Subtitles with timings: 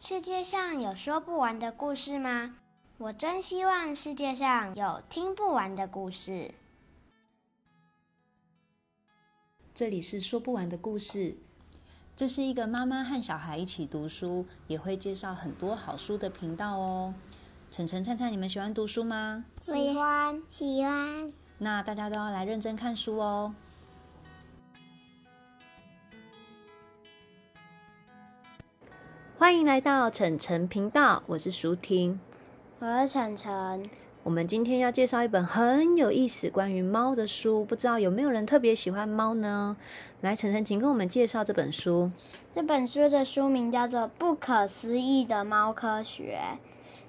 [0.00, 2.54] 世界上有说不完的故事吗？
[2.98, 6.54] 我真希望世界上有听不完的故事。
[9.74, 11.36] 这里是说不完的故事，
[12.14, 17.12] 这是一个妈妈和小孩一起读书，也会介绍很多好书的频道哦。
[17.68, 19.44] 晨晨、灿灿，你们喜欢读书吗？
[19.60, 21.32] 喜欢，喜欢。
[21.58, 23.52] 那大家都要来认真看书哦。
[29.38, 32.18] 欢迎来到晨晨频道，我是舒婷，
[32.80, 33.88] 我是晨晨。
[34.24, 39.76] 我们今天要介绍一本很有意思关于猫的书，不知道有没有人特别喜欢猫呢？
[40.22, 42.10] 来，晨晨，请跟我们介绍这本书。
[42.52, 46.40] 这本书的书名叫做《不可思议的猫科学》，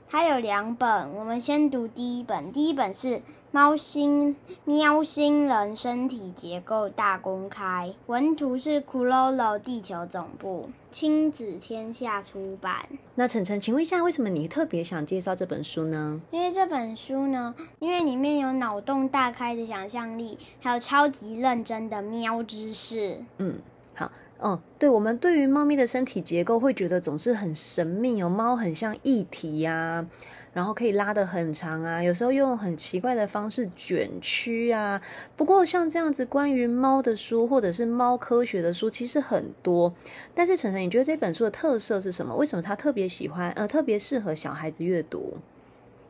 [0.08, 2.52] 它有两本，我们先读第一本。
[2.52, 3.24] 第一本是。
[3.52, 12.86] 猫星喵星人身体结构大公开，文图是 Kuroro 地球总部，亲子天下出版。
[13.16, 16.22] 那晨晨，请问一下，为什么你特别想介绍这本书呢？
[16.30, 23.18] 因为这本书呢，因为里面有脑洞大开的想象力，还有超级认真的喵知识。
[23.40, 23.56] 嗯，
[23.96, 30.08] 好，哦，对，我们对于猫咪的身体结构会觉得总是很神秘哦，猫很像液体呀、啊。
[30.52, 35.00] 然后可以拉得很长啊，有时候用很奇怪的方式卷曲啊。
[35.38, 39.94] 不过像这样子关于猫的书，或者是猫科学的书，其实很多。
[40.34, 42.36] 但是晨晨，你觉得这本书的特色是什么？
[42.36, 45.38] 为什么它特别喜欢，呃，特别适合小孩子阅读？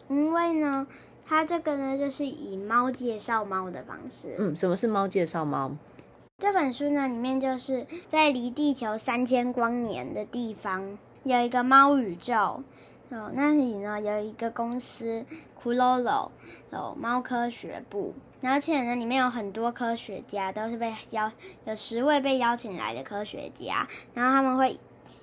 [0.08, 0.88] 因为呢，
[1.26, 4.36] 它这个呢，就是以猫介绍猫的方式。
[4.40, 5.72] 嗯，什么是猫介绍猫？
[6.38, 12.64] 这本书呢，里面就是在离地球三千光年的地方，有一个猫宇宙。
[13.12, 15.26] 哦，那里呢有一个公司
[15.60, 16.30] ，Kuroro，
[16.72, 21.32] 有猫科学部，而且呢里面有很多科学家，都是被邀，
[21.66, 24.80] 有十位被邀请来的科学家，然后他们会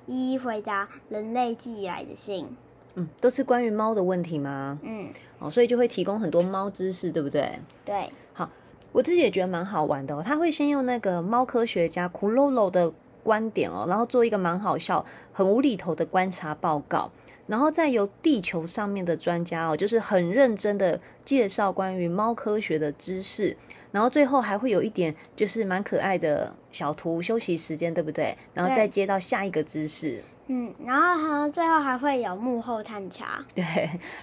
[0.06, 2.48] 一一回答人类寄来的信。
[2.97, 4.78] 嗯，都是关于猫的问题吗？
[4.83, 7.61] 嗯，哦，所以就会提供很多猫知识，对不对？
[7.84, 8.11] 对。
[8.33, 8.50] 好，
[8.91, 10.21] 我自己也觉得蛮好玩的哦。
[10.25, 17.12] 他会先用那个猫科学家 Kuroro 的观点哦，然后做一个蛮好笑、很无厘头的观察报告。
[17.47, 23.57] 然后再由地球上面的专家哦，就是很认真的介绍关于猫科学的知识，
[23.93, 28.37] 然后最后还会有一点就是蛮可爱的小图休息时间，对不对？
[28.55, 30.23] 然后再接到下一个知识。
[30.49, 33.45] 嗯，然后呢，最后还会有幕后探查。
[33.53, 33.65] 对，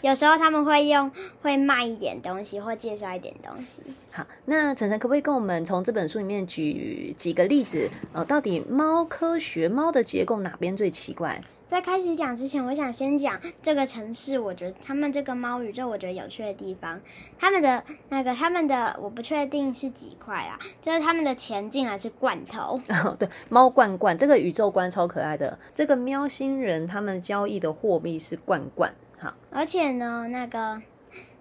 [0.02, 1.12] 有时候他们会用
[1.42, 3.84] 会卖一点东西，或介绍一点东西。
[4.10, 7.90] 好，那晨晨可不可以跟我们从这本书里面举几个例子？
[8.14, 11.42] 呃，到底猫科学猫的结构哪边最奇怪？
[11.74, 14.38] 在开始讲之前，我想先讲这个城市。
[14.38, 17.02] 我觉得他们这个猫宇宙，我觉得有趣的地方，
[17.40, 22.80] 他们的那个他们的我不确定是几块啊，就是他们的钱竟然是罐头。
[23.04, 25.58] 哦，对，猫罐罐这个宇宙观超可爱的。
[25.74, 30.80] 这个喵星人他们交易的货币是罐罐，哈，而且呢，那个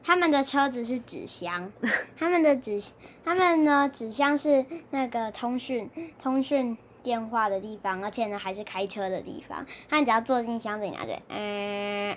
[0.03, 1.71] 他们的车子是纸箱，
[2.19, 2.83] 他们的纸，
[3.23, 5.91] 他们呢纸箱是那个通讯
[6.23, 6.79] 通讯。
[7.03, 9.67] 电话的地方，而且呢还是开车的地方。
[9.89, 12.17] 他只要坐进箱子里拿着，嗯，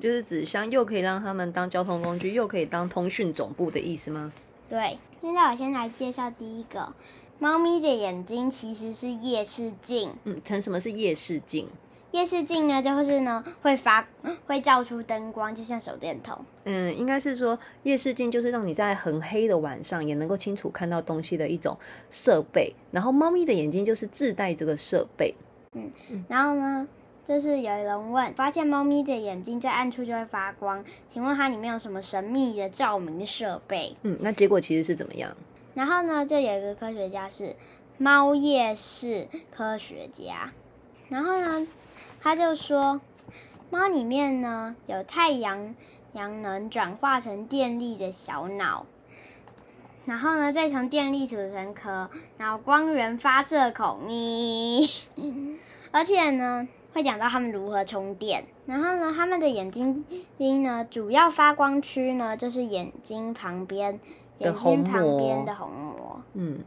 [0.00, 4.32] 就是纸箱又可以让他们当交通工具，又可以当通讯总部的意思吗？
[4.68, 4.98] 对。
[5.20, 6.92] 现在我先来介绍第一个，
[7.38, 10.12] 猫咪的眼睛其实是夜视镜。
[10.24, 11.66] 嗯，成什么是夜视镜？
[12.14, 14.06] 夜视镜呢，就是呢会发
[14.46, 16.44] 会照出灯光，就像手电筒。
[16.62, 21.76] 嗯，应该是说夜视镜就是让你在很黑的晚上也能够清楚看到东西的一种
[22.12, 22.72] 设备。
[22.92, 25.34] 然后猫咪的眼睛就是自带这个设备。
[25.72, 25.90] 嗯，
[26.28, 26.86] 然后呢，
[27.26, 33.96] 就是有人问，发现猫咪的眼睛在暗处就会发光，请问它里面有什么神秘的照明设备？
[34.02, 35.36] 嗯，那结果其实是怎么样？
[35.74, 37.56] 然后呢，就有一个科学家是
[37.98, 40.52] 猫夜视科学家，
[41.14, 41.64] 然后呢，
[42.20, 43.00] 他就说，
[43.70, 45.76] 猫里面呢有太阳
[46.12, 48.84] 阳能转化成电力的小脑，
[50.06, 54.90] 然后呢再从电力储存壳，然后光源发射孔，你，
[55.92, 60.04] 而且呢会讲到他们如何充电，然后呢他们的眼睛
[60.36, 64.00] 睛呢主要发光区呢就是眼睛旁边，
[64.38, 66.58] 眼睛旁边的虹膜，嗯。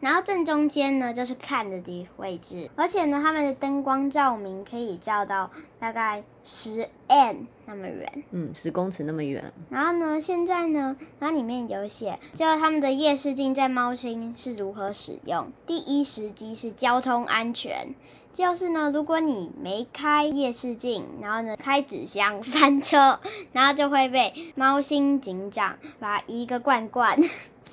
[0.00, 9.52] 然后正中间呢，就是看的地位置，而且呢，他们的灯光照明可以照到大概十 n 那么远，嗯，十公尺那么远。
[9.70, 15.50] 然后呢，现在呢，它里面有写，就是他们的夜视镜在猫星是如何使用。
[15.66, 17.94] 第一时机是交通安全，
[18.34, 23.18] 就是呢，如果你没开夜视镜，然后呢，开纸箱翻车，
[23.52, 27.18] 然后就会被猫星警长把一个罐罐。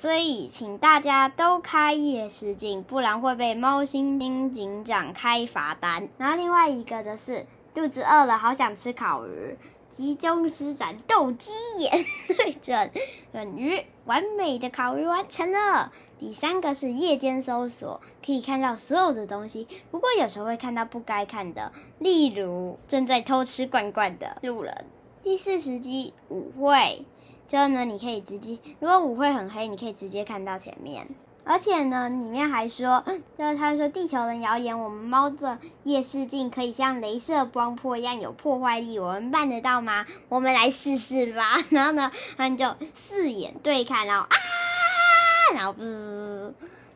[0.04, 6.10] 所以请大家都开夜视镜，不然会被猫星星警长开罚单。
[6.18, 9.56] 然后另外一个的是肚子饿了，好想吃烤鱼，
[9.90, 12.04] 集中施展斗鸡眼，
[12.36, 12.90] 对准
[13.32, 15.90] 准鱼，完美的烤鱼完成了。
[16.18, 24.84] 第三个是夜间搜索，可以看到所有的东西，不过有时候会看到不该看的，例如正在偷吃罐罐的路人。
[25.22, 27.06] 第四十集舞会，
[27.46, 31.06] 就呢，你可以直接，如果舞会很黑，你可以直接看到前面。
[31.46, 33.04] 而且呢，里面还说，
[33.36, 40.06] 就是他说地球人谣言，我们猫的夜视镜可以像镭射光波一样有破坏力，我们办得到吗？
[40.30, 41.56] 我们来试试吧。
[41.68, 44.36] 然后呢，他们就四眼对看，然后啊。
[45.54, 45.82] 然后不，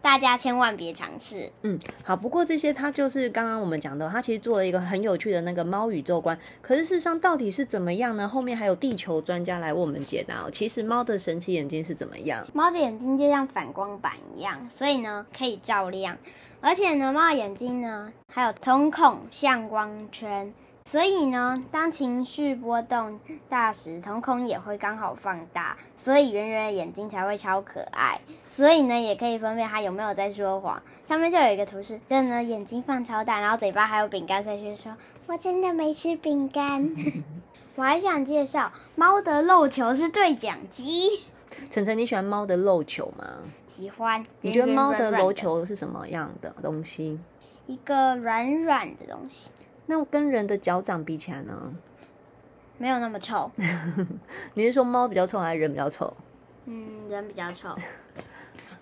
[0.09, 1.53] 大家千万别尝试。
[1.61, 2.17] 嗯，好。
[2.17, 6.37] 不过这些，它就是刚刚我们讲的，它其实做了一个很有趣的那个猫宇宙观。
[6.63, 8.27] 可是事实上，到底是怎么样呢？
[8.27, 10.51] 后面还有地球专家来为我们解答哦。
[10.51, 12.43] 其实猫的神奇眼睛是怎么样？
[12.55, 16.17] 猫的眼睛就像反光板一样，所以呢可以照亮。
[16.63, 20.55] 而且呢，猫的眼睛呢还有瞳孔像光圈。
[20.90, 23.20] 所以呢，当情绪波动
[23.50, 28.19] 大时，瞳孔也会刚好放大，所以圆圆的眼睛才会超可爱。
[28.49, 30.82] 所以呢，也可以分辨它有没有在说谎。
[31.05, 34.96] 上面就有一个图示，就呢眼睛放超大，然后嘴巴还有饼干，所以说
[35.26, 36.88] 我真的没吃饼干。
[37.76, 41.20] 我还想介绍猫的肉球是对讲机。
[41.69, 43.25] 晨晨，你喜欢猫的肉球吗？
[43.69, 44.25] 喜欢。
[44.40, 47.20] 你觉得猫的肉球是什么样的东西？
[47.67, 49.50] 一个软软的东西。
[49.90, 51.75] 那跟人的脚掌比起来呢？
[52.76, 53.50] 没有那么臭。
[54.55, 56.14] 你是说猫比较臭，还是人比较臭？
[56.67, 57.75] 嗯，人比较臭。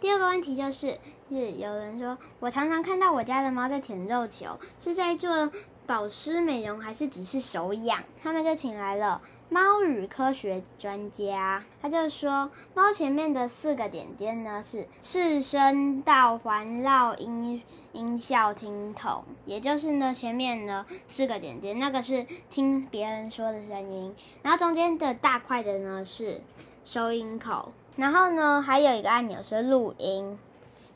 [0.01, 0.99] 第二个问题就是，
[1.31, 5.51] 是有人说，我常常看到我家的猫在舔肉球，是在做
[5.87, 8.03] 保湿美容，还是只是手痒？
[8.23, 9.23] 他们就请来了。
[9.49, 17.63] 猫语科学专家，他就说，猫前面的四个点点呢，是视声道环绕音
[17.93, 24.13] 音效听筒，也就是呢前面呢四个点点，那个是听别人说的声音，
[24.43, 26.41] 然后中间的大块的呢是
[26.85, 30.37] 收音口，然后呢还有一个按钮是录音，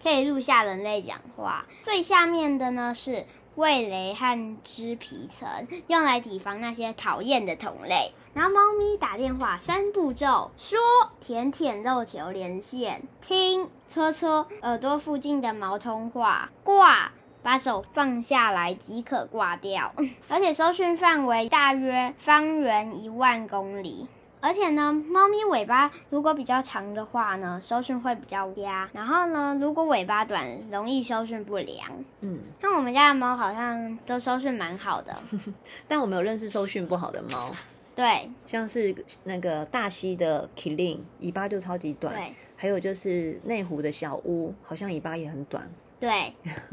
[0.02, 3.26] 可以录下人类讲话，最下面的呢是。
[3.56, 5.48] 味蕾和脂皮层
[5.88, 8.12] 用来提防那些讨厌的同类。
[8.32, 10.78] 然后猫咪打电话三步骤：说、
[11.20, 17.10] 舔舔肉球连线、听、搓搓耳朵附近的毛通话、挂，
[17.42, 19.92] 把手放下来即可挂掉。
[20.28, 24.06] 而且搜寻范围大约方圆一万公里。
[24.40, 28.88] 而且呢，猫咪尾巴如果比较长的话呢，收讯会比较佳。
[28.92, 32.04] 然后呢，如果尾巴短，容易收讯不良。
[32.20, 35.14] 嗯，像我们家的猫好像都收讯蛮好的，
[35.86, 37.54] 但我没有认识收讯不好的猫。
[37.94, 38.94] 对，像是
[39.24, 42.14] 那个大溪的 Killing，尾巴就超级短。
[42.14, 45.68] 对，还有就是内湖的小屋，好像尾巴也很短。
[46.00, 46.32] 对，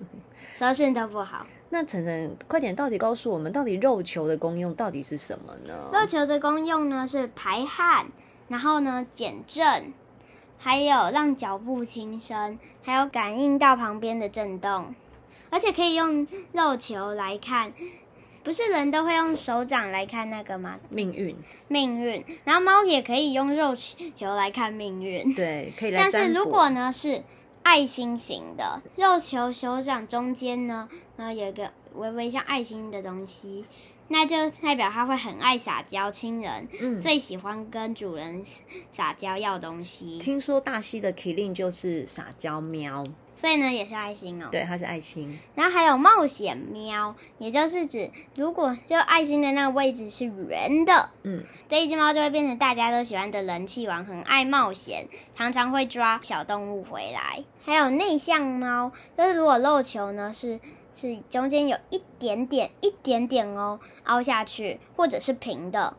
[0.55, 1.45] 搜寻都不好。
[1.69, 5.89] 那晨晨，快点，到底告诉我们，到底肉球的功用到底是什么呢？
[5.91, 8.07] 肉球的功用呢是排汗，
[8.47, 9.91] 然后呢减震，
[10.57, 14.95] 还有让脚步轻声，还有感应到旁边的震动，
[15.49, 17.73] 而且可以用肉球来看，
[18.45, 20.79] 不是人都会用手掌来看那个吗？
[20.89, 21.35] 命运，
[21.67, 22.23] 命运。
[22.45, 25.99] 然后猫也可以用肉球来看命运，对，可以来。
[25.99, 27.21] 但是如果呢是。
[27.69, 30.87] 爱心型的肉球手掌中间呢，
[31.17, 33.65] 呃，有一个微微像爱心的东西，
[34.09, 38.43] 那就代表它会很爱撒娇亲人，嗯，最喜欢跟主人
[38.91, 40.17] 撒娇要东西。
[40.19, 43.05] 听说大溪的 Killing 就是撒娇喵。
[43.39, 44.47] 所以呢，也是爱心哦。
[44.51, 45.37] 对，它是爱心。
[45.53, 57.43] 然后还有冒险喵，也就是指如果就爱心的那个位置是圆的，嗯，这一只猫就会变成大家都喜欢的人气王，很爱冒险，常常会抓小动物回来。
[57.63, 60.59] 还有内向猫，就是如果漏球呢是
[60.99, 65.95] 是中间有一点点、一点点哦凹下去，或者是平的。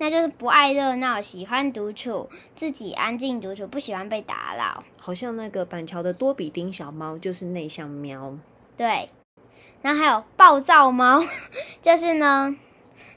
[0.00, 4.84] 那就是不爱热闹，喜欢独处，自己安静独处，不喜欢被打扰。
[4.96, 8.38] 好像那个板桥的多比丁小猫就是内向喵。
[8.76, 9.10] 对，
[9.82, 11.20] 然后还有暴躁猫，
[11.82, 12.56] 就是呢，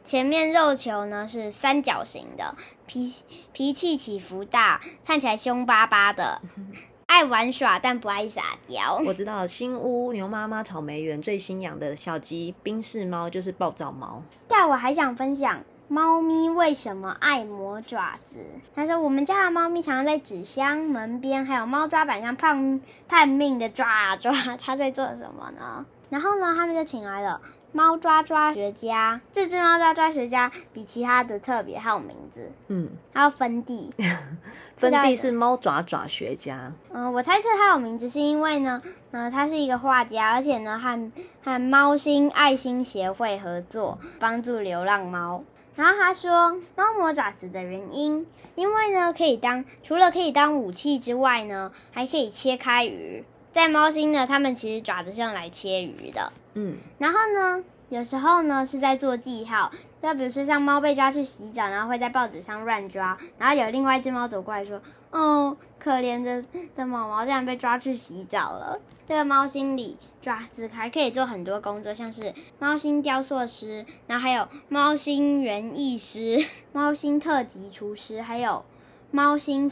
[0.03, 2.55] 前面肉球呢是三角形的，
[2.87, 3.13] 脾
[3.53, 6.41] 脾气起伏大，看起来凶巴巴的，
[7.11, 8.95] 爱玩耍但不爱撒娇。
[9.05, 14.23] 我知道新屋牛妈妈草莓园最新养的小吉宾士猫就是暴躁猫。
[14.47, 15.61] 下午还想分享。
[15.89, 18.37] 猫咪为什么爱磨爪子？
[18.73, 24.31] 他说：“我们家的猫咪常常在纸箱、门边，还有猫抓板上， 盼盼命的抓啊抓。
[24.61, 25.85] 它在做什么呢？
[26.09, 27.41] 然后呢，他们就请来了
[27.71, 29.21] 猫抓抓学家。
[29.31, 32.51] 这只猫抓抓学家比其他的特别，还有名字。
[32.67, 33.89] 嗯，还有芬蒂。
[34.77, 36.73] 芬蒂是猫爪爪学家。
[36.91, 41.11] 嗯、呃，我猜测他有名字是因为呢，呃，他是一个画家，而且呢，和
[41.43, 45.43] 和猫星爱心协会合作，帮助流浪猫。
[45.75, 53.23] 然后他说，猫磨爪子的原因，因为呢，可以当除了可以当武器之外呢，还可以切开鱼。
[53.51, 56.31] 在猫星呢，它们其实爪子是用来切鱼的。
[56.53, 64.81] 嗯，然后呢，有时候呢是在做记号，就比如说像猫被抓去洗澡，然后会在报纸上乱抓，然后有另外一只猫走过来说
[65.11, 66.43] ：“哦，可怜的
[66.75, 78.63] 的毛毛竟然被抓去洗澡了。”这个猫星里爪子还可以做很多工作，像是猫星雕塑师，然后还有猫星园艺师、猫星特级厨师，还有
[79.09, 79.69] 猫星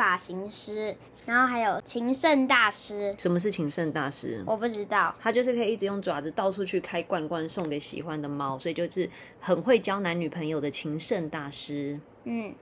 [0.00, 0.96] 发型师。
[1.26, 3.14] 然后还有情圣大师。
[3.18, 4.42] 什么是情圣大师？
[4.46, 5.14] 我不知道。
[5.20, 12.00] 他就是可以一直用爪子到处去开罐罐送给喜欢的猫，所以就是很会交男女朋友的情圣大师。
[12.24, 12.54] 嗯，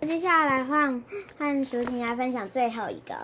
[0.00, 1.04] 接下来换
[1.36, 3.14] 换淑婷来分享最后一个。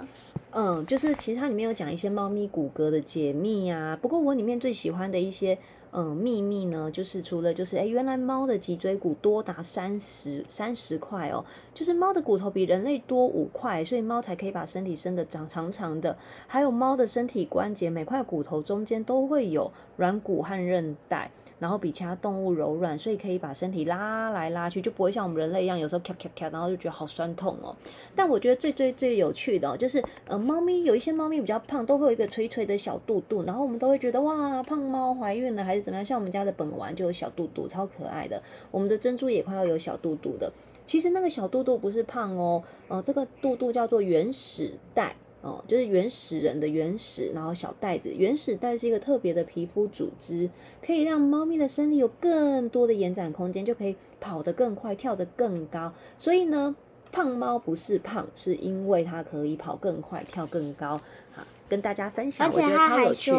[0.50, 3.98] 嗯，就是其实它里面有讲一些猫咪骨骼的解密啊。
[4.00, 5.58] 不过我里面最喜欢的一些。
[5.94, 11.44] 嗯，秘密呢，就是除了就是，哎，原来猫的脊椎骨多达三十三十块哦，
[11.74, 16.16] 就是猫的骨头比人类多五块，所以猫才可以把身体伸的长长长的。
[16.46, 21.30] 还有猫的身体关节，每块骨头中间都会有软骨和韧带。
[21.62, 27.72] 然后比其他动物柔软，所以可以把身体拉来拉去，就不会像我们人类一样，有时候咔咔咔，然后就觉得好酸痛哦。
[28.16, 36.04] 但我觉得最最最有趣的哦，就是呃，猫咪有一些猫咪比较胖，都会有一个垂垂的小肚肚，然后我们都会觉得哇，胖猫怀孕了还是怎么样？
[36.04, 38.42] 像我们家的本丸就有小肚肚，超可爱的。
[38.72, 40.52] 我们的珍珠也快要有小肚肚的。
[40.84, 45.14] 其实那个小肚肚不是胖哦，呃，这个肚肚叫做原始袋。
[45.42, 48.14] 哦，就是原始人的原始，然后小袋子。
[48.16, 50.48] 原始袋是一个特别的皮肤组织，
[50.80, 55.92] 可以让猫咪的身体有更多的延展空间，就可以跑得更快，跳得更高。
[56.16, 56.76] 所以呢，
[57.10, 61.00] 胖猫不是胖，是因为它可以跑更快，跳更高。
[61.32, 63.32] 好，跟大家分享，我觉得超有趣。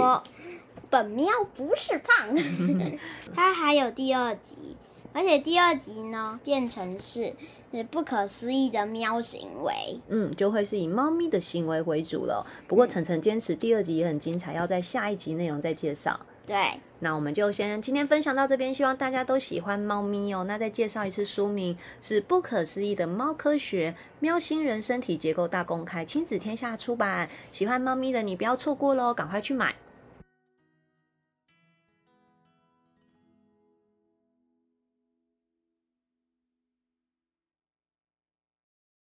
[0.89, 2.35] 本喵不是胖，
[3.33, 4.75] 它还有第二集，
[5.13, 7.33] 而且第二集呢变成是。
[7.75, 12.45] 是不可思议的喵行为，嗯，就会是以猫咪的行为为主了。
[12.67, 16.19] 不过晨晨坚持第二集也很精彩，要在下一集内容再介绍。
[16.45, 20.43] 对，那我们就先今天分享到这边，希望大家都喜欢猫咪哦。
[20.43, 27.27] 那再介绍一次书名是《不可思议的猫科学：喵星人身体结构大公开》，亲子天下出版。
[27.49, 29.73] 喜欢猫咪的你不要错过喽，赶快去买。